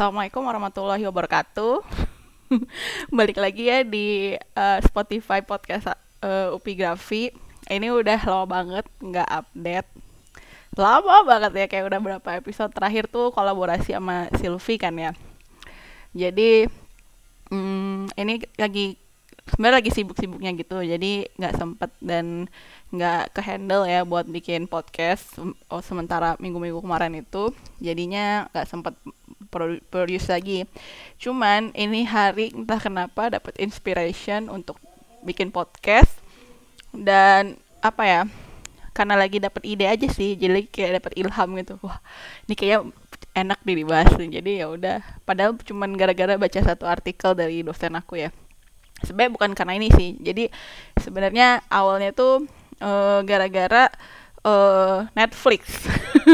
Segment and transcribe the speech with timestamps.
[0.00, 1.84] Assalamualaikum warahmatullahi wabarakatuh.
[3.20, 5.92] Balik lagi ya di uh, Spotify podcast
[6.24, 7.28] uh, Upi Grafi.
[7.68, 9.88] Ini udah lama banget nggak update.
[10.80, 15.12] Lama banget ya kayak udah berapa episode terakhir tuh kolaborasi sama Silvi kan ya.
[16.16, 16.64] Jadi
[17.52, 18.96] hmm, ini lagi
[19.52, 22.46] sebenarnya lagi sibuk-sibuknya gitu jadi nggak sempet dan
[22.94, 25.36] nggak ke handle ya buat bikin podcast
[25.68, 27.50] oh, sementara minggu-minggu kemarin itu
[27.82, 28.94] jadinya nggak sempet
[29.48, 30.68] produce lagi.
[31.16, 34.76] Cuman ini hari entah kenapa dapat inspiration untuk
[35.24, 36.12] bikin podcast.
[36.90, 38.22] Dan apa ya
[38.90, 41.74] karena lagi dapat ide aja sih jadi kayak dapat ilham gitu.
[41.80, 42.02] Wah
[42.44, 42.80] ini kayak
[43.30, 48.20] enak nih dibahas jadi ya udah padahal cuman gara-gara baca satu artikel dari dosen aku
[48.20, 48.34] ya.
[49.00, 50.20] Sebenarnya bukan karena ini sih.
[50.20, 50.52] Jadi
[51.00, 52.44] sebenarnya awalnya tuh
[52.84, 53.88] uh, gara-gara
[54.44, 55.88] uh, Netflix.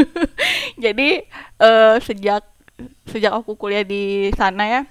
[0.83, 1.23] Jadi
[1.63, 2.43] uh, sejak
[3.09, 4.81] sejak aku kuliah di sana ya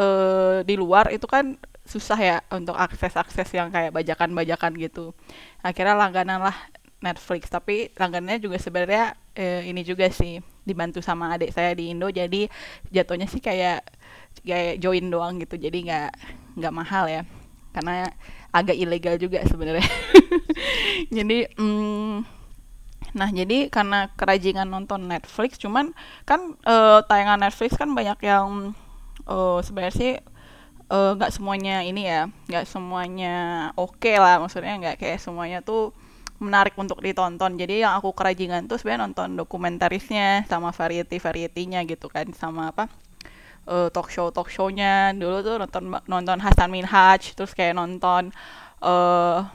[0.00, 5.12] uh, di luar itu kan susah ya untuk akses-akses yang kayak bajakan-bajakan gitu.
[5.60, 6.56] Akhirnya langganan lah
[7.04, 12.08] Netflix tapi langganannya juga sebenarnya eh, ini juga sih dibantu sama adik saya di Indo
[12.08, 12.48] jadi
[12.88, 13.84] jatuhnya sih kayak
[14.40, 16.10] kayak join doang gitu jadi nggak
[16.56, 17.22] nggak mahal ya.
[17.76, 18.08] Karena
[18.54, 19.82] agak ilegal juga sebenarnya.
[21.16, 22.22] Jadi mm,
[23.14, 25.94] nah jadi karena kerajingan nonton Netflix cuman
[26.26, 28.74] kan uh, tayangan Netflix kan banyak yang
[29.30, 30.12] uh, sebenarnya sih
[30.84, 33.34] eh, nggak uh, semuanya ini ya nggak semuanya
[33.78, 35.96] oke okay lah maksudnya nggak kayak semuanya tuh
[36.42, 37.54] menarik untuk ditonton.
[37.54, 42.90] Jadi yang aku kerajingan tuh sebenarnya nonton dokumentarisnya sama variety varietinya gitu kan sama apa
[43.68, 45.14] uh, talk show talk shownya.
[45.14, 48.34] Dulu tuh nonton nonton Hasan Minhaj terus kayak nonton
[48.82, 49.46] uh,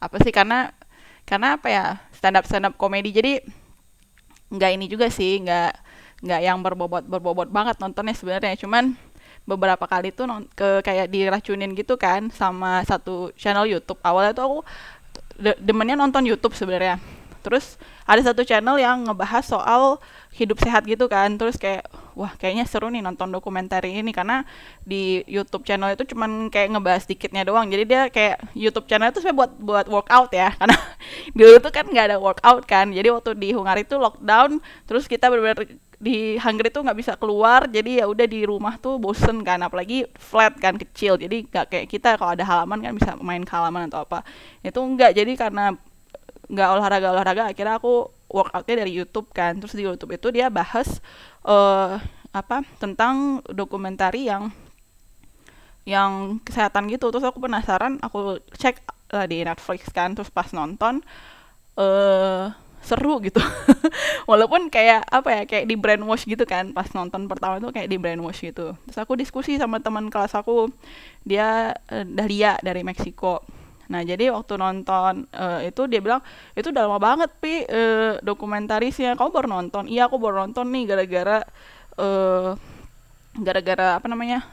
[0.00, 0.74] apa sih karena
[1.24, 1.86] karena apa ya
[2.24, 3.12] stand up stand up komedi.
[3.12, 3.44] Jadi
[4.48, 5.72] nggak ini juga sih nggak
[6.24, 8.56] nggak yang berbobot berbobot banget nontonnya sebenarnya.
[8.56, 8.96] Cuman
[9.44, 14.00] beberapa kali tuh non, ke kayak diracunin gitu kan sama satu channel YouTube.
[14.00, 14.58] Awalnya tuh aku
[15.36, 16.96] de demennya nonton YouTube sebenarnya.
[17.44, 17.76] Terus
[18.08, 20.00] ada satu channel yang ngebahas soal
[20.32, 21.36] hidup sehat gitu kan.
[21.36, 24.46] Terus kayak wah kayaknya seru nih nonton dokumenter ini karena
[24.86, 27.66] di YouTube channel itu cuman kayak ngebahas dikitnya doang.
[27.68, 30.78] Jadi dia kayak YouTube channel itu sebenarnya buat buat workout ya karena
[31.34, 32.94] dulu tuh kan nggak ada workout kan.
[32.94, 35.66] Jadi waktu di Hungari itu lockdown terus kita benar-benar
[35.98, 40.06] di Hungary tuh nggak bisa keluar jadi ya udah di rumah tuh bosen kan apalagi
[40.14, 41.18] flat kan kecil.
[41.18, 44.22] Jadi nggak kayak kita kalau ada halaman kan bisa main ke halaman atau apa.
[44.62, 45.74] Itu enggak jadi karena
[46.44, 49.58] nggak olahraga olahraga akhirnya aku workoutnya dari YouTube kan.
[49.60, 51.00] Terus di YouTube itu dia bahas
[51.46, 52.00] uh,
[52.34, 54.50] apa tentang dokumentari yang
[55.84, 57.12] yang kesehatan gitu.
[57.12, 58.82] Terus aku penasaran aku cek
[59.14, 60.16] uh, di Netflix kan.
[60.16, 61.04] Terus pas nonton
[61.76, 62.50] uh,
[62.84, 63.40] seru gitu.
[64.30, 66.72] Walaupun kayak apa ya kayak di brainwash gitu kan.
[66.76, 68.76] Pas nonton pertama tuh kayak di brainwash gitu.
[68.88, 70.72] Terus aku diskusi sama teman kelas aku.
[71.24, 76.20] Dia uh, Dahlia dari Meksiko Nah jadi waktu nonton uh, itu dia bilang
[76.56, 79.16] itu udah lama banget pi uh, dokumentarisnya.
[79.16, 79.84] Kamu baru nonton?
[79.90, 81.38] Iya aku baru nonton nih gara-gara
[82.00, 82.56] uh,
[83.34, 84.46] gara-gara apa namanya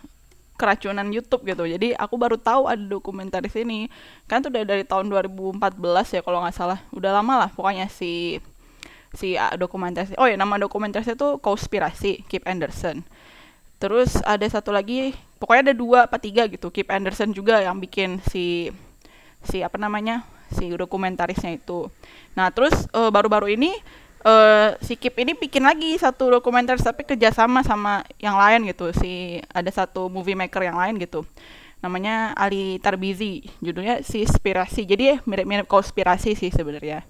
[0.61, 1.65] keracunan YouTube gitu.
[1.65, 3.89] Jadi aku baru tahu ada dokumentaris ini.
[4.29, 5.57] Kan itu udah dari tahun 2014
[6.17, 6.79] ya kalau nggak salah.
[6.93, 8.37] Udah lama lah pokoknya si
[9.17, 10.13] si dokumentaris.
[10.21, 13.01] Oh ya nama dokumentarisnya tuh Konspirasi Kip Anderson.
[13.81, 16.69] Terus ada satu lagi, pokoknya ada dua apa tiga gitu.
[16.69, 18.69] Kip Anderson juga yang bikin si
[19.45, 21.87] si apa namanya si dokumentarisnya itu.
[22.35, 23.71] Nah terus eh, baru-baru ini
[24.25, 28.93] uh, si Kip ini bikin lagi satu dokumenter tapi kerjasama sama yang lain gitu.
[28.93, 31.25] Si ada satu movie maker yang lain gitu.
[31.81, 33.45] Namanya Ali Tarbizi.
[33.63, 37.05] Judulnya si inspirasi jadi mirip-mirip konspirasi sih sebenarnya.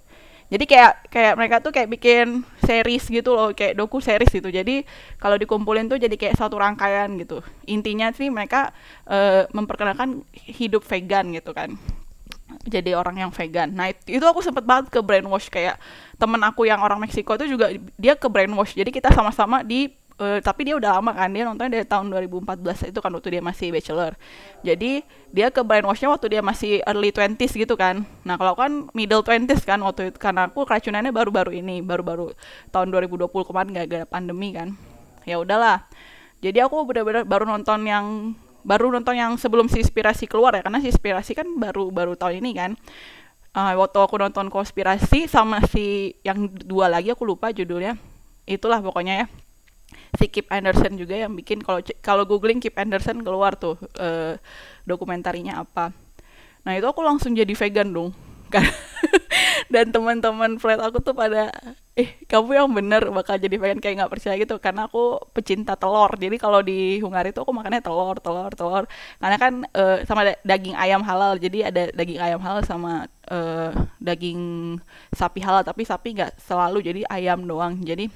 [0.51, 4.51] Jadi kayak kayak mereka tuh kayak bikin series gitu loh kayak doku series gitu.
[4.51, 4.83] Jadi
[5.15, 7.39] kalau dikumpulin tuh jadi kayak satu rangkaian gitu.
[7.71, 8.75] Intinya sih mereka
[9.07, 11.71] uh, memperkenalkan hidup vegan gitu kan
[12.65, 13.73] jadi orang yang vegan.
[13.73, 15.81] Nah itu aku sempet banget ke brainwash kayak
[16.21, 18.77] temen aku yang orang Meksiko itu juga dia ke brainwash.
[18.77, 19.89] Jadi kita sama-sama di
[20.21, 23.41] uh, tapi dia udah lama kan dia nontonnya dari tahun 2014 itu kan waktu dia
[23.41, 24.13] masih bachelor.
[24.61, 25.01] Jadi
[25.33, 28.05] dia ke brainwashnya waktu dia masih early 20s gitu kan.
[28.21, 32.37] Nah kalau kan middle 20s kan waktu itu karena aku keracunannya baru-baru ini baru-baru
[32.69, 34.77] tahun 2020 kemarin gak ada pandemi kan.
[35.25, 35.89] Ya udahlah.
[36.41, 40.79] Jadi aku benar-benar baru nonton yang baru nonton yang sebelum si inspirasi keluar ya karena
[40.79, 42.71] si inspirasi kan baru baru tahun ini kan.
[43.51, 47.99] Uh, waktu aku nonton konspirasi sama si yang dua lagi aku lupa judulnya.
[48.47, 49.25] Itulah pokoknya ya.
[50.15, 54.39] Si Kip Anderson juga yang bikin kalau kalau googling Kip Anderson keluar tuh uh,
[54.87, 55.91] dokumentarinya apa.
[56.63, 58.30] Nah itu aku langsung jadi vegan dong
[59.73, 61.47] dan teman-teman flat aku tuh pada
[61.95, 64.59] eh kamu yang bener bakal jadi vegan kayak nggak percaya gitu.
[64.59, 66.11] Karena aku pecinta telur.
[66.19, 68.83] Jadi kalau di Hungaria tuh aku makannya telur telur telur.
[69.19, 71.39] Karena kan uh, sama daging ayam halal.
[71.39, 73.71] Jadi ada daging ayam halal sama uh,
[74.03, 74.75] daging
[75.15, 75.63] sapi halal.
[75.63, 77.79] Tapi sapi nggak selalu jadi ayam doang.
[77.79, 78.11] Jadi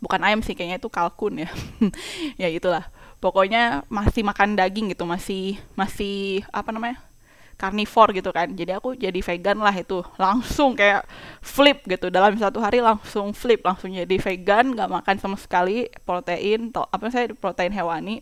[0.00, 1.48] bukan ayam sih kayaknya itu kalkun ya.
[2.40, 2.88] Ya itulah.
[3.20, 7.00] Pokoknya masih makan daging gitu masih masih apa namanya
[7.54, 8.50] karnivor gitu kan.
[8.52, 10.02] Jadi aku jadi vegan lah itu.
[10.18, 11.06] Langsung kayak
[11.40, 12.10] flip gitu.
[12.10, 13.62] Dalam satu hari langsung flip.
[13.62, 18.20] Langsung jadi vegan nggak makan sama sekali protein atau apa saya protein hewani.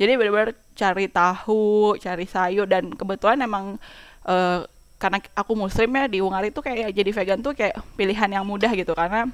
[0.00, 2.66] Jadi benar-benar cari tahu cari sayur.
[2.70, 3.76] Dan kebetulan emang
[4.24, 4.64] uh,
[5.00, 8.70] karena aku muslim ya di Ungaria itu kayak jadi vegan tuh kayak pilihan yang mudah
[8.72, 8.94] gitu.
[8.96, 9.28] Karena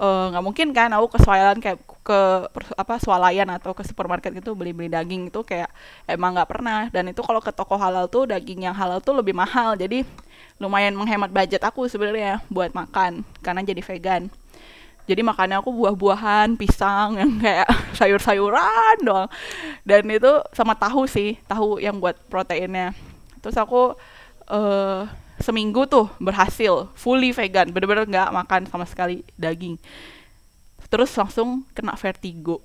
[0.00, 2.20] nggak uh, mungkin kan aku ke swalayan kayak ke
[2.74, 5.70] apa swalayan atau ke supermarket gitu beli-beli daging itu kayak
[6.08, 6.88] emang nggak pernah.
[6.90, 9.78] Dan itu kalau ke toko halal tuh daging yang halal tuh lebih mahal.
[9.78, 10.02] Jadi
[10.58, 14.22] lumayan menghemat budget aku sebenarnya buat makan karena jadi vegan.
[15.02, 17.68] Jadi makannya aku buah-buahan pisang yang kayak
[17.98, 19.30] sayur-sayuran doang.
[19.82, 22.94] Dan itu sama tahu sih tahu yang buat proteinnya.
[23.42, 23.98] Terus aku
[24.50, 25.02] uh,
[25.40, 29.78] seminggu tuh berhasil fully vegan bener-bener nggak makan sama sekali daging.
[30.92, 32.60] Terus langsung kena vertigo.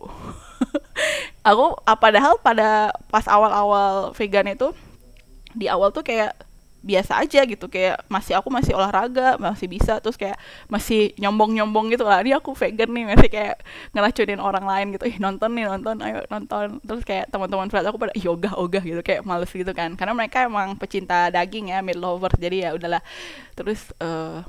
[1.47, 4.75] Aku padahal pada pas awal-awal vegan itu
[5.55, 6.35] di awal tuh kayak
[6.87, 10.39] biasa aja gitu kayak masih aku masih olahraga masih bisa terus kayak
[10.71, 12.23] masih nyombong nyombong gitu lah.
[12.23, 13.59] Ini aku vegan nih masih kayak
[13.91, 15.03] ngeracunin orang lain gitu.
[15.11, 16.79] Ih nonton nih nonton ayo nonton.
[16.79, 19.99] Terus kayak teman-teman friend aku pada yoga ogah gitu kayak males gitu kan.
[19.99, 23.03] Karena mereka emang pecinta daging ya meat lover jadi ya udahlah.
[23.59, 24.47] Terus uh,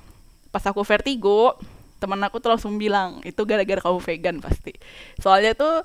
[0.55, 1.59] pas aku vertigo
[1.99, 4.79] teman aku tuh langsung bilang itu gara-gara kamu vegan pasti.
[5.19, 5.83] Soalnya tuh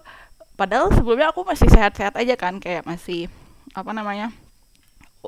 [0.53, 3.25] padahal sebelumnya aku masih sehat-sehat aja kan kayak masih
[3.73, 4.29] apa namanya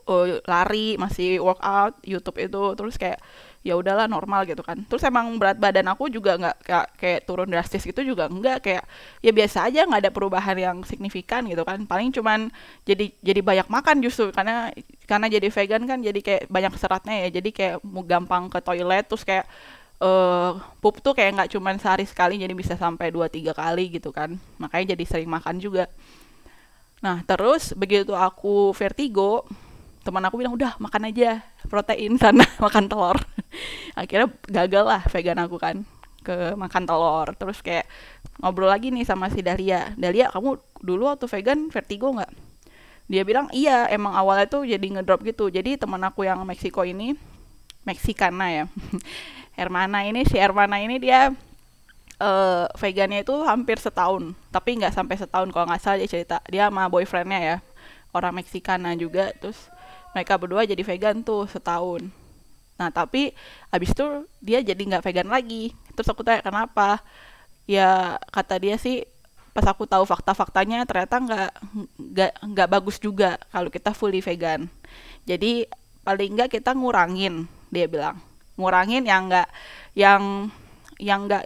[0.04, 3.24] uh, lari masih workout YouTube itu terus kayak
[3.66, 4.78] ya udahlah normal gitu kan.
[4.86, 8.86] Terus emang berat badan aku juga nggak kayak, kayak turun drastis gitu juga enggak kayak
[9.26, 11.82] ya biasa aja nggak ada perubahan yang signifikan gitu kan.
[11.90, 12.54] Paling cuman
[12.86, 14.70] jadi jadi banyak makan justru karena
[15.10, 17.42] karena jadi vegan kan jadi kayak banyak seratnya ya.
[17.42, 19.50] Jadi kayak mau gampang ke toilet terus kayak
[19.98, 24.14] uh, pup tuh kayak nggak cuman sehari sekali jadi bisa sampai dua tiga kali gitu
[24.14, 24.38] kan.
[24.62, 25.90] Makanya jadi sering makan juga.
[27.02, 29.42] Nah terus begitu aku vertigo
[30.06, 33.18] teman aku bilang udah makan aja protein sana makan telur.
[33.98, 35.82] Akhirnya gagal lah vegan aku kan
[36.22, 37.34] ke makan telur.
[37.34, 37.90] Terus kayak
[38.38, 39.98] ngobrol lagi nih sama si Dahlia.
[39.98, 42.32] Dahlia kamu dulu waktu vegan vertigo nggak?
[43.10, 45.50] Dia bilang iya emang awalnya tuh jadi ngedrop gitu.
[45.50, 47.18] Jadi teman aku yang Meksiko ini
[47.86, 48.66] Meksikana ya
[49.60, 51.30] Hermana ini si Hermana ini dia
[52.18, 54.34] uh, vegannya itu hampir setahun.
[54.50, 56.38] Tapi nggak sampai setahun kalau nggak salah dia cerita.
[56.50, 57.58] Dia sama boyfriendnya ya
[58.14, 59.32] orang Meksikana juga.
[59.38, 59.70] Terus
[60.16, 62.08] mereka berdua jadi vegan tuh setahun.
[62.80, 63.36] Nah tapi
[63.68, 65.76] abis itu dia jadi nggak vegan lagi.
[65.92, 67.04] Terus aku tanya kenapa?
[67.68, 69.04] Ya kata dia sih
[69.52, 71.52] pas aku tahu fakta-faktanya ternyata nggak
[72.00, 74.72] nggak nggak bagus juga kalau kita fully vegan.
[75.28, 75.68] Jadi
[76.08, 78.16] paling nggak kita ngurangin dia bilang.
[78.56, 79.50] Ngurangin yang nggak
[80.00, 80.48] yang
[80.96, 81.44] yang nggak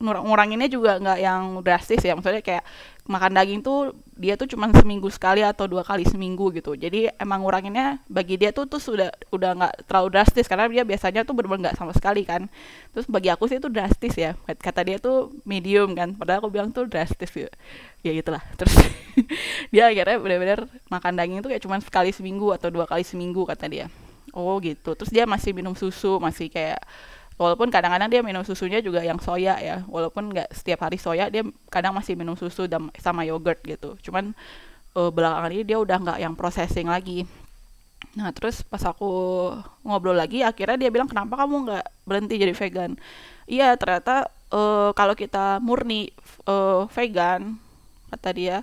[0.00, 2.16] nguranginnya juga nggak yang drastis ya.
[2.16, 2.64] Maksudnya kayak
[3.08, 6.76] makan daging tuh dia tuh cuma seminggu sekali atau dua kali seminggu gitu.
[6.76, 11.24] Jadi emang nguranginnya bagi dia tuh tuh sudah udah nggak terlalu drastis karena dia biasanya
[11.24, 12.50] tuh benar-benar nggak sama sekali kan.
[12.92, 16.68] Terus bagi aku sih itu drastis ya kata dia tuh medium kan padahal aku bilang
[16.74, 17.48] tuh drastis ya
[18.04, 18.42] ya gitulah.
[18.58, 18.74] Terus
[19.72, 20.60] dia akhirnya benar-benar
[20.92, 23.86] makan daging tuh kayak cuma sekali seminggu atau dua kali seminggu kata dia.
[24.30, 26.78] Oh gitu terus dia masih minum susu masih kayak
[27.40, 29.80] walaupun kadang-kadang dia minum susunya juga yang soya ya.
[29.88, 31.40] Walaupun nggak setiap hari soya dia
[31.72, 33.96] kadang masih minum susu dan sama yogurt gitu.
[34.04, 34.36] Cuman
[34.92, 37.24] uh, belakangan ini dia udah nggak yang processing lagi.
[38.20, 39.08] Nah terus pas aku
[39.88, 42.92] ngobrol lagi akhirnya dia bilang kenapa kamu nggak berhenti jadi vegan?
[43.48, 46.12] Iya ternyata uh, kalau kita murni
[46.44, 47.56] uh, vegan
[48.12, 48.56] kata dia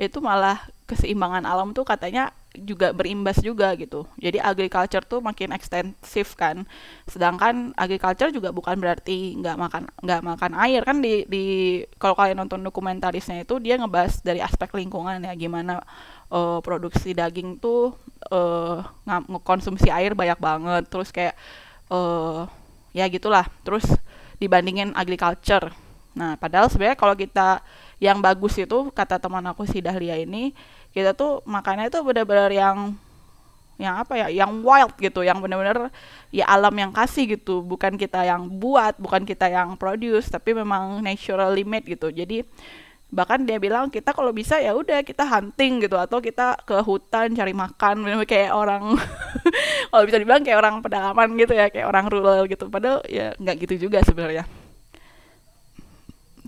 [0.00, 2.30] itu malah keseimbangan alam tuh katanya
[2.62, 4.08] juga berimbas juga gitu.
[4.16, 6.64] Jadi agriculture tuh makin ekstensif kan.
[7.04, 11.44] Sedangkan agriculture juga bukan berarti nggak makan nggak makan air kan di di
[12.00, 15.84] kalau kalian nonton dokumentarisnya itu dia ngebahas dari aspek lingkungan ya gimana
[16.32, 17.92] uh, produksi daging tuh
[18.32, 20.84] uh, ngekonsumsi air banyak banget.
[20.88, 21.34] Terus kayak
[21.92, 22.48] uh,
[22.96, 23.44] ya gitulah.
[23.66, 23.84] Terus
[24.36, 25.72] dibandingin agriculture.
[26.16, 27.60] Nah, padahal sebenarnya kalau kita
[28.00, 30.52] yang bagus itu kata teman aku si Dahlia ini
[30.96, 32.96] kita tuh makannya itu benar-benar yang
[33.76, 35.92] yang apa ya yang wild gitu yang benar-benar
[36.32, 37.60] ya alam yang kasih gitu.
[37.60, 42.08] Bukan kita yang buat bukan kita yang produce tapi memang naturally made gitu.
[42.08, 42.40] Jadi
[43.12, 47.36] bahkan dia bilang kita kalau bisa ya udah kita hunting gitu atau kita ke hutan
[47.36, 48.08] cari makan.
[48.32, 48.96] Kayak orang
[49.92, 52.72] kalau bisa dibilang kayak orang pedalaman gitu ya kayak orang rural gitu.
[52.72, 54.48] Padahal ya nggak gitu juga sebenarnya.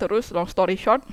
[0.00, 1.05] Terus long story short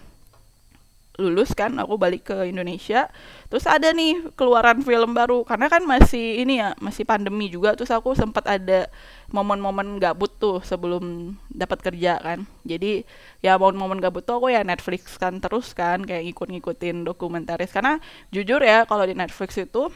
[1.15, 3.07] lulus kan aku balik ke Indonesia.
[3.47, 7.75] Terus ada nih keluaran film baru karena kan masih ini ya masih pandemi juga.
[7.75, 8.91] Terus aku sempat ada
[9.31, 12.43] momen-momen gabut tuh sebelum dapat kerja kan.
[12.67, 13.07] Jadi
[13.39, 17.71] ya momen-momen gabut tuh aku ya Netflix kan terus kan kayak ngikut-ngikutin dokumentaris.
[17.71, 17.99] Karena
[18.35, 19.87] jujur ya kalau di Netflix itu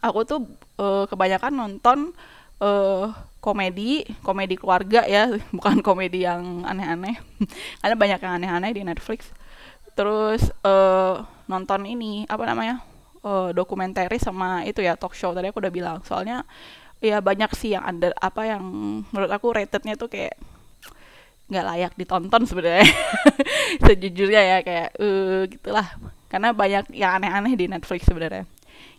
[0.00, 0.40] aku tuh
[0.80, 2.16] uh, kebanyakan nonton
[2.64, 3.12] uh,
[3.44, 5.28] komedi komedi keluarga ya.
[5.56, 7.20] Bukan komedi yang aneh-aneh.
[7.84, 9.41] Karena banyak yang aneh-aneh di Netflix
[9.92, 12.80] terus uh, nonton ini apa namanya
[13.26, 15.98] uh, dokumenter sama itu ya talk show tadi aku udah bilang.
[16.04, 16.44] Soalnya
[17.02, 18.62] ya banyak sih yang ada apa yang
[19.10, 20.38] menurut aku ratednya tuh kayak
[21.50, 22.86] nggak layak ditonton sebenarnya.
[23.86, 25.86] Sejujurnya ya kayak uh, gitulah.
[26.30, 28.48] Karena banyak yang aneh-aneh di Netflix sebenarnya.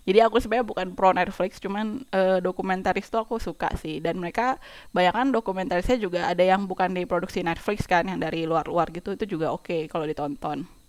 [0.03, 4.03] Jadi aku sebenarnya bukan pro Netflix cuman uh, dokumentaris tuh aku suka sih.
[4.03, 4.59] Dan mereka
[4.93, 9.25] banyak kan dokumentarisnya juga ada yang bukan diproduksi Netflix kan yang dari luar-luar gitu itu
[9.25, 10.82] juga oke okay kalau ditonton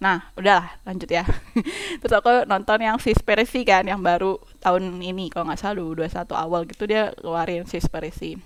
[0.00, 1.28] Nah, udahlah, lanjut ya.
[2.00, 6.60] Terus aku nonton yang Seaspiracy kan, yang baru tahun ini, kalau nggak salah 2021 awal
[6.64, 8.40] gitu dia keluarin Seaspiracy.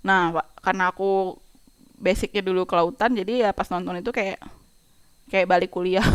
[0.00, 0.32] Nah,
[0.64, 1.36] karena aku
[2.00, 4.40] basicnya dulu kelautan, jadi ya pas nonton itu kayak
[5.28, 6.04] kayak balik kuliah.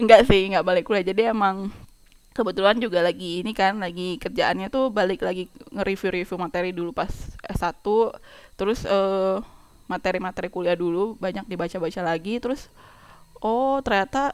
[0.00, 1.08] enggak sih, enggak balik kuliah.
[1.08, 1.72] Jadi emang
[2.36, 7.14] kebetulan juga lagi ini kan lagi kerjaannya tuh balik lagi nge-review-review materi dulu pas
[7.46, 7.78] S1
[8.58, 9.38] terus uh,
[9.90, 12.72] materi-materi kuliah dulu banyak dibaca-baca lagi terus
[13.44, 14.32] oh ternyata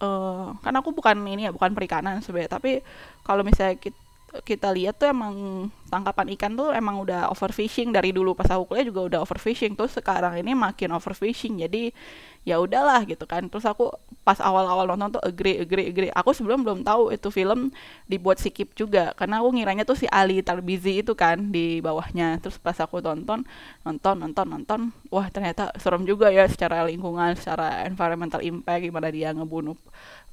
[0.00, 2.84] uh, kan aku bukan ini ya bukan perikanan sebenarnya tapi
[3.24, 4.00] kalau misalnya kita,
[4.46, 7.90] kita lihat tuh emang tangkapan ikan tuh emang udah overfishing.
[7.90, 11.66] Dari dulu pas aku kuliah juga udah overfishing terus sekarang ini makin overfishing.
[11.66, 11.90] Jadi
[12.48, 13.46] ya udahlah gitu kan.
[13.50, 13.92] Terus aku
[14.24, 16.10] pas awal-awal nonton tuh agree agree agree.
[16.12, 17.72] Aku sebelum belum tahu itu film
[18.08, 22.40] dibuat sikip juga karena aku ngiranya tuh si Ali Tarbizi itu kan di bawahnya.
[22.42, 23.44] Terus pas aku tonton
[23.84, 24.80] nonton nonton nonton
[25.12, 29.76] wah ternyata serem juga ya secara lingkungan secara environmental impact gimana dia ngebunuh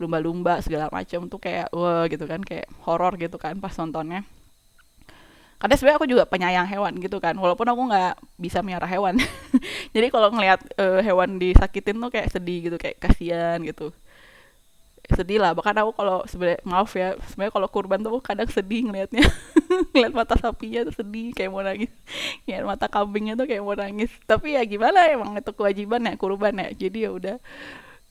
[0.02, 4.24] lumba-lumba segala macam tuh kayak wah gitu kan kayak horor gitu kan pas nontonnya
[5.58, 9.18] karena sebenarnya aku juga penyayang hewan gitu kan walaupun aku nggak bisa miara hewan.
[9.96, 13.90] Jadi kalau ngelihat uh, hewan disakitin tuh kayak sedih gitu kayak kasihan gitu.
[15.10, 19.26] Sedih lah bahkan aku kalau sebenarnya maaf ya sebenarnya kalau kurban tuh kadang sedih ngelihatnya.
[19.98, 21.90] Ngeliat mata sapinya tuh sedih kayak mau nangis.
[22.46, 24.14] Ngeliat mata kambingnya tuh kayak mau nangis.
[24.30, 26.70] Tapi ya gimana emang itu kewajiban ya kurban ya.
[26.70, 27.36] Jadi ya udah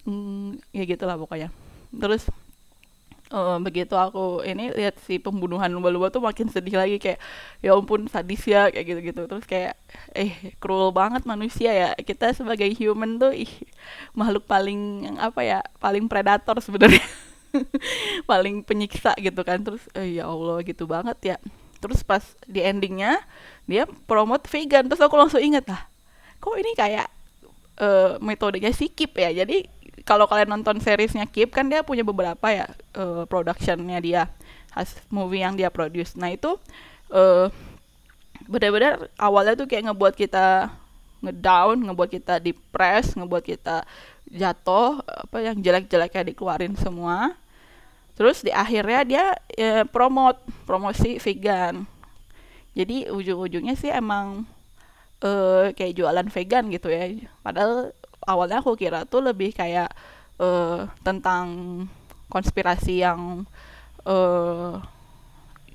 [0.03, 1.55] hmm, ya gitulah pokoknya.
[1.95, 2.27] Terus
[3.33, 7.19] uh, begitu aku ini lihat si pembunuhan lumba-lumba tuh makin sedih lagi kayak
[7.65, 9.23] ya ampun sadis ya kayak gitu-gitu.
[9.27, 9.75] Terus kayak
[10.15, 11.89] eh cruel banget manusia ya.
[11.99, 13.51] Kita sebagai human tuh ih
[14.19, 17.03] makhluk paling apa ya paling predator sebenarnya.
[18.31, 19.65] Paling penyiksa gitu kan.
[19.65, 21.37] Terus eh, ya Allah gitu banget ya.
[21.81, 23.17] Terus pas di endingnya
[23.65, 24.85] dia promote vegan.
[24.85, 25.89] Terus aku langsung inget lah
[26.47, 27.09] kok ini kayak
[27.81, 29.33] uh, metodenya sikip ya?
[29.33, 29.67] Jadi
[30.07, 34.23] kalau kalian nonton seriesnya Keep kan dia punya beberapa ya uh, productionnya dia
[34.71, 36.15] has movie yang dia produce.
[36.15, 36.55] Nah itu
[37.11, 37.51] uh,
[38.47, 40.71] benar-benar awalnya tuh kayak ngebuat kita
[41.27, 43.83] ngedown ngebuat kita depres ngebuat kita
[44.31, 47.35] jatuh apa yang jelek-jeleknya dikeluarin semua.
[48.17, 51.85] Terus di akhirnya dia ya, promote promosi vegan.
[52.73, 54.45] Jadi ujung-ujungnya sih emang
[55.25, 57.13] uh, kayak jualan vegan gitu ya.
[57.45, 57.93] Padahal
[58.27, 59.91] awalnya aku kira tuh lebih kayak
[60.43, 61.47] uh, tentang
[62.27, 63.47] konspirasi yang
[64.05, 64.83] uh,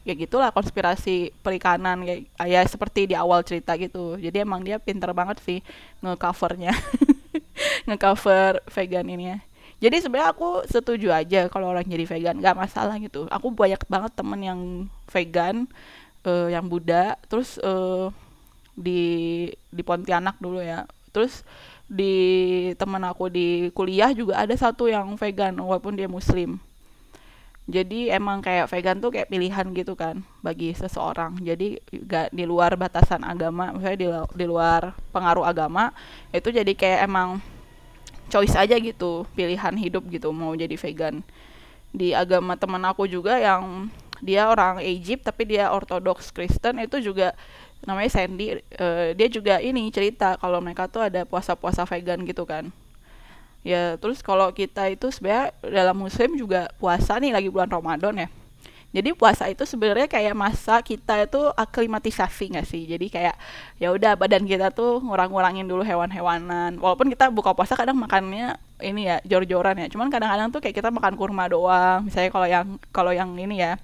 [0.01, 4.17] ya gitulah konspirasi perikanan kayak ya seperti di awal cerita gitu.
[4.17, 5.59] Jadi emang dia pinter banget sih
[6.01, 6.73] ngecovernya.
[7.87, 9.37] Ngecover vegan ini ya.
[9.81, 13.25] Jadi sebenarnya aku setuju aja kalau orang jadi vegan nggak masalah gitu.
[13.29, 14.59] Aku banyak banget temen yang
[15.09, 15.65] vegan
[16.25, 17.17] uh, yang Buddha.
[17.29, 18.13] Terus uh,
[18.77, 20.85] di di Pontianak dulu ya.
[21.13, 21.45] Terus
[21.91, 22.15] di
[22.79, 26.55] teman aku di kuliah juga ada satu yang vegan walaupun dia muslim.
[27.67, 31.35] Jadi emang kayak vegan tuh kayak pilihan gitu kan bagi seseorang.
[31.43, 34.07] Jadi gak di luar batasan agama misalnya di,
[34.39, 35.91] di luar pengaruh agama
[36.31, 37.43] itu jadi kayak emang
[38.31, 41.19] choice aja gitu pilihan hidup gitu mau jadi vegan.
[41.91, 43.91] Di agama teman aku juga yang
[44.23, 47.35] dia orang Egypt tapi dia ortodoks Kristen itu juga
[47.85, 52.69] namanya Sandy uh, dia juga ini cerita kalau mereka tuh ada puasa-puasa vegan gitu kan.
[53.61, 58.29] Ya terus kalau kita itu sebenarnya dalam muslim juga puasa nih lagi bulan Ramadan ya.
[58.91, 62.83] Jadi puasa itu sebenarnya kayak masa kita itu aklimatisasi nggak sih?
[62.83, 63.39] Jadi kayak
[63.79, 66.75] ya udah badan kita tuh ngurang-ngurangin dulu hewan-hewanan.
[66.75, 69.87] Walaupun kita buka puasa kadang makannya ini ya jor-joran ya.
[69.87, 72.03] Cuman kadang-kadang tuh kayak kita makan kurma doang.
[72.03, 73.79] Misalnya kalau yang kalau yang ini ya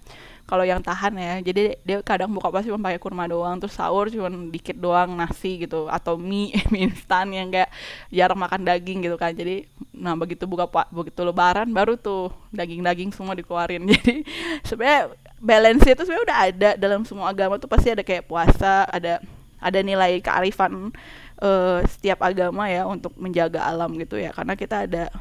[0.48, 4.08] kalau yang tahan ya jadi dia kadang buka puasa cuma pakai kurma doang terus sahur
[4.08, 7.68] cuma dikit doang nasi gitu atau mie mie instan yang kayak
[8.08, 9.36] jarang makan daging gitu kan.
[9.36, 13.84] Jadi nah begitu buka begitu lebaran baru tuh daging-daging semua dikeluarin.
[13.92, 14.24] Jadi
[14.63, 15.12] sebenarnya
[15.44, 19.20] balance itu sebenarnya udah ada dalam semua agama tuh pasti ada kayak puasa ada
[19.60, 20.96] ada nilai kearifan
[21.44, 24.32] uh, setiap agama ya untuk menjaga alam gitu ya.
[24.32, 25.12] Karena kita ada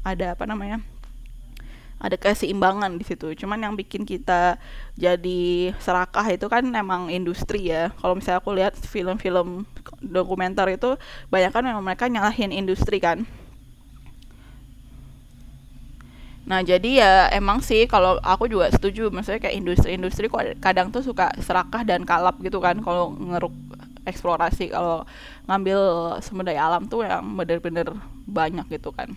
[0.00, 0.80] ada apa namanya
[2.00, 3.36] ada keseimbangan di situ.
[3.36, 4.56] Cuman yang bikin kita
[4.96, 7.92] jadi serakah itu kan emang industri ya.
[8.00, 9.68] Kalau misalnya aku lihat film-film
[10.00, 10.96] dokumenter itu
[11.28, 13.28] banyak kan memang mereka nyalahin industri kan.
[16.48, 20.26] Nah jadi ya emang sih kalau aku juga setuju maksudnya kayak industri-industri
[20.58, 23.54] kadang tuh suka serakah dan kalap gitu kan kalau ngeruk
[24.08, 25.06] eksplorasi kalau
[25.46, 25.78] ngambil
[26.24, 27.92] sumber daya alam tuh yang bener-bener
[28.26, 29.14] banyak gitu kan.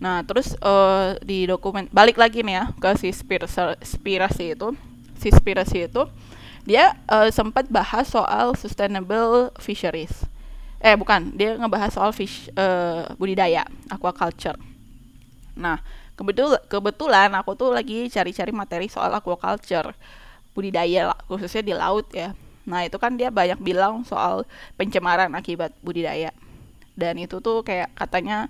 [0.00, 4.72] Nah, terus uh, di dokumen balik lagi nih ya ke si spirasi itu.
[5.20, 6.08] Si spirasi itu
[6.64, 10.24] dia uh, sempat bahas soal sustainable fisheries.
[10.80, 14.56] Eh, bukan, dia ngebahas soal fish uh, budidaya, aquaculture.
[15.52, 15.84] Nah,
[16.16, 19.92] kebetul kebetulan aku tuh lagi cari-cari materi soal aquaculture,
[20.56, 22.32] budidaya khususnya di laut ya.
[22.64, 24.48] Nah, itu kan dia banyak bilang soal
[24.80, 26.32] pencemaran akibat budidaya.
[26.96, 28.48] Dan itu tuh kayak katanya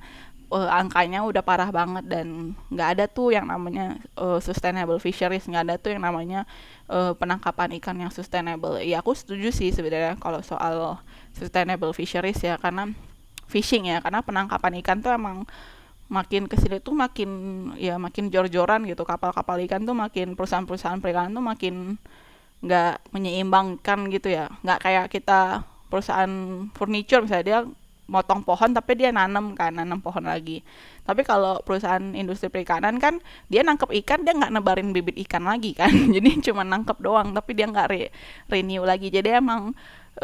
[0.50, 5.64] uh, angkanya udah parah banget dan nggak ada tuh yang namanya uh, sustainable fisheries nggak
[5.70, 6.44] ada tuh yang namanya
[6.90, 8.82] uh, penangkapan ikan yang sustainable.
[8.82, 10.98] Ya aku setuju sih sebenarnya kalau soal
[11.32, 12.90] sustainable fisheries ya karena
[13.46, 15.46] fishing ya karena penangkapan ikan tuh emang
[16.10, 17.30] makin ke sini tuh makin
[17.78, 21.74] ya makin jor-joran gitu kapal-kapal ikan tuh makin perusahaan-perusahaan perikanan tuh makin
[22.60, 24.50] nggak menyeimbangkan gitu ya.
[24.66, 26.30] Nggak kayak kita perusahaan
[26.74, 27.60] furniture misalnya dia
[28.10, 30.66] motong pohon tapi dia nanam kan nanam pohon lagi.
[31.06, 35.78] Tapi kalau perusahaan industri perikanan kan dia nangkep ikan dia nggak nebarin bibit ikan lagi
[35.78, 35.94] kan.
[36.14, 38.10] Jadi cuma nangkep doang tapi dia nggak re
[38.50, 39.14] renew lagi.
[39.14, 39.70] Jadi emang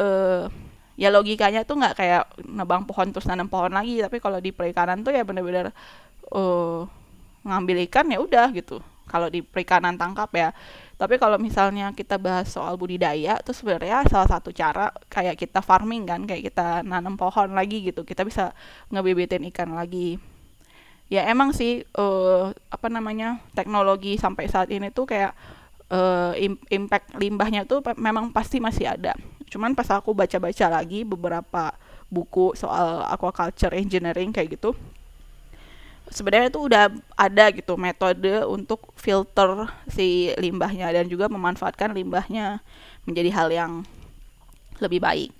[0.03, 0.51] uh,
[0.99, 4.03] ya logikanya tuh nggak kayak nebang pohon terus nanam pohon lagi.
[4.03, 5.71] Tapi kalau di perikanan tuh ya bener-bener
[6.35, 6.83] uh,
[7.47, 8.83] ngambil ikan ya udah gitu.
[9.07, 10.51] Kalau di perikanan tangkap ya
[10.97, 16.09] tapi kalau misalnya kita bahas soal budidaya itu sebenarnya salah satu cara kayak kita farming
[16.09, 18.01] kan, kayak kita nanam pohon lagi gitu.
[18.01, 18.57] Kita bisa
[18.89, 20.17] ngebibitin ikan lagi.
[21.13, 23.45] Ya emang sih uh, apa namanya?
[23.53, 25.37] teknologi sampai saat ini tuh kayak
[25.93, 26.33] uh,
[26.73, 29.13] impact limbahnya tuh memang pasti masih ada.
[29.53, 31.77] Cuman pas aku baca-baca lagi beberapa
[32.09, 34.73] buku soal aquaculture engineering kayak gitu,
[36.11, 36.85] sebenarnya itu udah
[37.19, 42.63] ada gitu metode untuk filter si limbahnya dan juga memanfaatkan limbahnya
[43.07, 43.73] menjadi hal yang
[44.79, 45.31] lebih baik.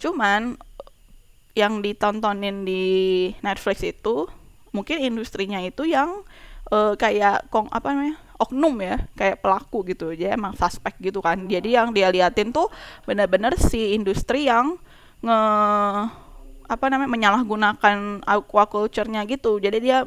[0.00, 0.56] Cuman
[1.52, 2.84] yang ditontonin di
[3.44, 4.28] Netflix itu
[4.72, 6.24] mungkin industrinya itu yang
[6.72, 11.44] uh, kayak kong apa namanya oknum ya kayak pelaku gitu aja emang suspek gitu kan
[11.46, 12.72] jadi yang dia liatin tuh
[13.04, 14.80] benar-benar si industri yang
[15.22, 15.40] nge
[16.68, 19.58] apa namanya menyalahgunakan aquaculture-nya gitu.
[19.58, 20.04] Jadi dia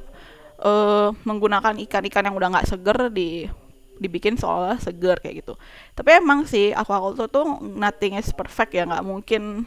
[0.61, 3.47] uh, menggunakan ikan-ikan yang udah nggak seger di
[3.95, 5.53] dibikin seolah seger kayak gitu.
[5.95, 9.63] Tapi emang sih aquaculture tuh nothing is perfect ya, nggak mungkin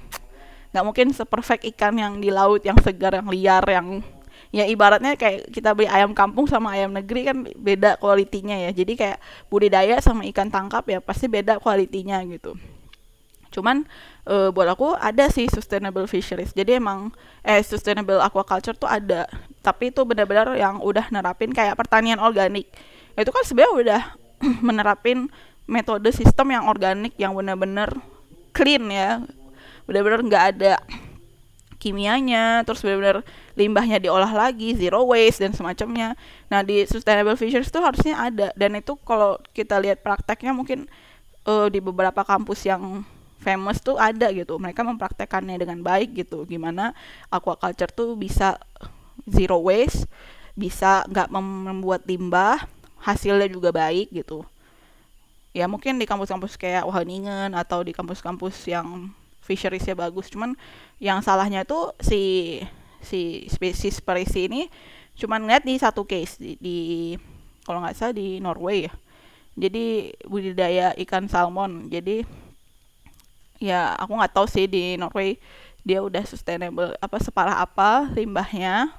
[0.68, 4.04] nggak mungkin seperfect ikan yang di laut yang segar yang liar yang
[4.52, 8.92] ya ibaratnya kayak kita beli ayam kampung sama ayam negeri kan beda kualitinya ya jadi
[8.96, 9.18] kayak
[9.52, 12.56] budidaya sama ikan tangkap ya pasti beda kualitinya gitu
[13.48, 13.88] cuman
[14.28, 16.52] uh, buat aku ada sih sustainable fisheries.
[16.52, 17.10] Jadi emang
[17.40, 19.24] eh sustainable aquaculture tuh ada.
[19.64, 22.68] Tapi itu benar-benar yang udah nerapin kayak pertanian organik.
[23.16, 24.02] Itu kan sebenarnya udah
[24.68, 25.32] menerapin
[25.64, 27.96] metode sistem yang organik yang benar-benar
[28.52, 29.24] clean ya.
[29.88, 30.74] Benar-benar nggak ada
[31.78, 33.22] kimianya terus benar-benar
[33.54, 36.18] limbahnya diolah lagi zero waste dan semacamnya.
[36.52, 38.48] Nah di sustainable fisheries itu harusnya ada.
[38.54, 40.90] Dan itu kalau kita lihat prakteknya mungkin
[41.48, 43.06] uh, di beberapa kampus yang
[43.38, 44.58] famous tuh ada gitu.
[44.58, 46.44] Mereka mempraktekannya dengan baik gitu.
[46.44, 46.92] Gimana
[47.30, 48.58] aquaculture tuh bisa
[49.26, 50.06] zero waste
[50.58, 52.66] bisa nggak membuat limbah
[52.98, 54.42] hasilnya juga baik gitu.
[55.54, 59.14] Ya mungkin di kampus-kampus kayak Wageningen atau di kampus-kampus yang
[59.46, 60.26] fisheriesnya bagus.
[60.28, 60.58] Cuman
[60.98, 62.58] yang salahnya tuh si
[62.98, 64.66] si spesies perisi ini
[65.14, 66.78] cuman ngeliat di satu case di, di
[67.62, 68.92] kalau nggak salah di Norway ya.
[69.58, 71.86] Jadi budidaya ikan salmon.
[71.90, 72.22] Jadi
[73.58, 75.38] ya aku nggak tahu sih di Norway
[75.86, 78.92] dia udah sustainable apa separah apa limbahnya.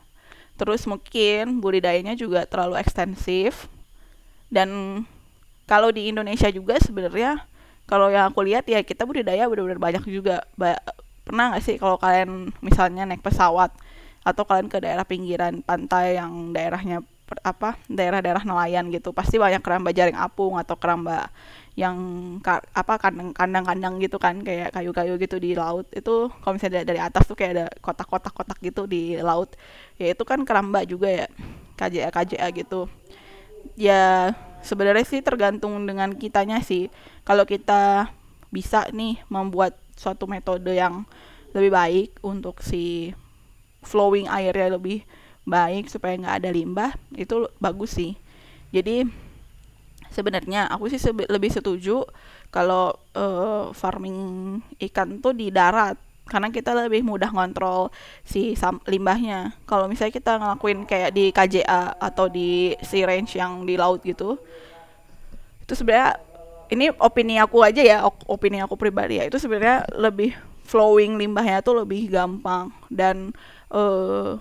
[0.59, 3.71] Terus mungkin budidayanya juga terlalu ekstensif.
[4.51, 5.01] Dan
[5.69, 7.45] kalau di Indonesia juga sebenarnya
[7.85, 10.43] kalau yang aku lihat ya kita budidaya benar-benar banyak juga.
[10.57, 10.81] Ba
[11.29, 13.69] pernah nggak sih kalau kalian misalnya naik pesawat
[14.25, 17.05] atau kalian ke daerah pinggiran pantai yang daerahnya
[17.45, 21.29] apa daerah-daerah nelayan gitu pasti banyak keramba jaring apung atau keramba
[21.79, 21.97] yang
[22.43, 22.99] ka, apa
[23.31, 25.87] kandang-kandang gitu kan kayak kayu-kayu gitu di laut.
[25.95, 29.55] Itu kalau misalnya dari, atas tuh kayak ada kotak-kotak-kotak gitu di laut.
[29.95, 31.25] Ya itu kan keramba juga ya
[31.79, 32.91] KJA KJA gitu.
[33.79, 36.91] Ya sebenarnya sih tergantung dengan kitanya sih.
[37.23, 38.11] Kalau kita
[38.51, 41.07] bisa nih membuat suatu metode yang
[41.55, 43.15] lebih baik untuk si
[43.87, 45.07] flowing airnya lebih
[45.47, 48.19] baik supaya nggak ada limbah itu bagus sih.
[48.75, 49.07] Jadi
[50.09, 52.05] sebenarnya aku sih sebe lebih setuju
[52.49, 55.97] kalau uh, farming ikan tuh di darat
[56.29, 57.89] karena kita lebih mudah ngontrol
[58.21, 58.53] si
[58.85, 59.57] limbahnya.
[59.65, 64.37] Kalau misalnya kita ngelakuin kayak di KJA atau di sea range yang di laut gitu,
[65.65, 66.21] itu sebenarnya
[66.69, 69.25] ini opini aku aja ya, opini aku pribadi ya.
[69.25, 70.37] Itu sebenarnya lebih
[70.69, 73.33] flowing limbahnya tuh lebih gampang dan
[73.73, 74.37] uh,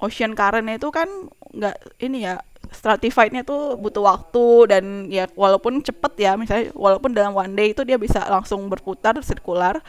[0.00, 1.08] ocean current itu kan
[1.52, 2.40] nggak ini ya
[2.72, 7.82] stratifiednya tuh butuh waktu dan ya walaupun cepet ya misalnya walaupun dalam one day itu
[7.86, 9.80] dia bisa langsung berputar sirkular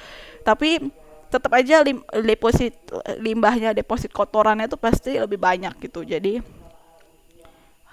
[0.46, 0.92] tapi
[1.28, 2.74] tetap aja lim, deposit
[3.20, 6.08] limbahnya deposit kotorannya itu pasti lebih banyak gitu.
[6.08, 6.40] Jadi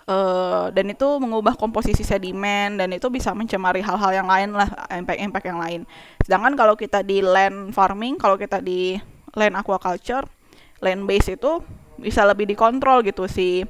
[0.07, 5.47] uh, dan itu mengubah komposisi sedimen dan itu bisa mencemari hal-hal yang lain lah impact-impact
[5.51, 5.81] yang lain.
[6.23, 8.95] Sedangkan kalau kita di land farming kalau kita di
[9.35, 10.31] land aquaculture
[10.79, 11.59] land base itu
[11.99, 13.63] bisa lebih dikontrol gitu sih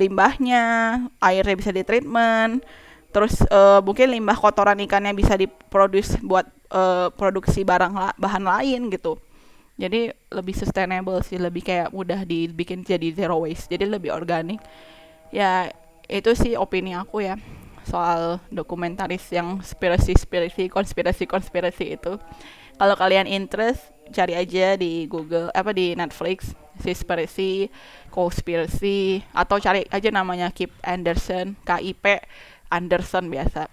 [0.00, 0.64] limbahnya,
[1.20, 2.64] airnya bisa ditreatment,
[3.12, 8.88] terus uh, mungkin limbah kotoran ikannya bisa diproduksi buat uh, produksi barang la bahan lain
[8.88, 9.20] gitu.
[9.80, 14.60] Jadi lebih sustainable sih, lebih kayak mudah dibikin jadi zero waste, jadi lebih organik.
[15.32, 15.72] Ya
[16.08, 17.38] itu sih opini aku ya
[17.86, 22.20] soal dokumentaris yang spirasi spirasi konspirasi konspirasi itu.
[22.76, 27.68] Kalau kalian interest cari aja di Google apa di Netflix conspiracy
[28.10, 32.24] conspiracy atau cari aja namanya Kip Anderson KIP
[32.72, 33.68] Anderson biasa.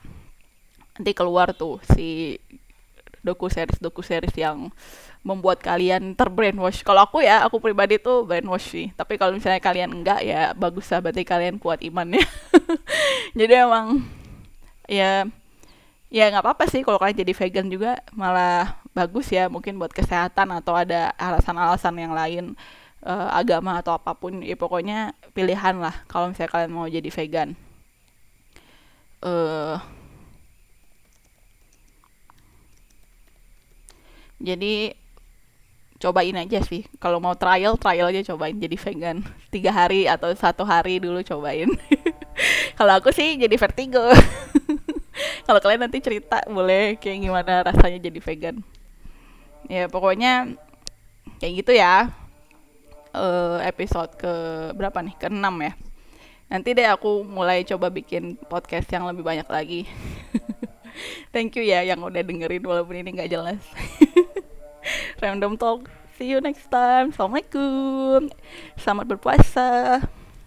[0.98, 2.38] Nanti keluar tuh si
[3.22, 4.72] doku series doku series yang
[5.28, 6.88] membuat kalian terbrainwash.
[6.88, 8.88] Kalau aku ya aku pribadi tuh brainwash sih.
[8.96, 12.24] Tapi kalau misalnya kalian enggak ya bagus lah berarti kalian kuat imannya
[13.38, 14.08] jadi emang
[14.88, 15.28] ya
[16.08, 18.00] ya nggak apa-apa sih kalau kalian jadi vegan juga.
[18.16, 22.46] Malah bagus ya mungkin buat kesehatan atau ada alasan-alasan yang lain
[23.08, 27.56] uh, agama atau apa pun ya pokoknya pilihan lah kalau misalnya kalian mau jadi vegan.
[29.24, 29.80] Uh,
[34.38, 34.94] jadi
[35.98, 36.86] cobain aja sih.
[37.02, 39.24] Kalau mau trial trial aja cobain jadi vegan.
[39.50, 41.72] Tiga hari atau satu hari dulu cobain.
[42.78, 44.04] Kalau aku sih jadi vertigo.
[45.50, 48.62] Kalau kalian nanti cerita boleh kayak gimana rasanya jadi vegan.
[49.66, 50.54] Ya pokoknya
[51.42, 52.14] kayak gitu ya
[53.18, 54.34] uh, episode ke
[54.78, 55.16] berapa nih?
[55.18, 55.74] Ke 6 ya.
[56.48, 59.84] Nanti deh aku mulai coba bikin podcast yang lebih banyak lagi.
[61.34, 63.62] Thank you ya yang udah dengerin walaupun ini nggak jelas.
[65.22, 65.92] Random talk.
[66.18, 67.14] See you next time.
[67.14, 68.32] Assalamualaikum.
[68.80, 70.02] Selamat berpuasa.